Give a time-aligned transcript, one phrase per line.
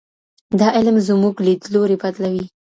[0.59, 2.45] دا علم زموږ لیدلوری بدلوي.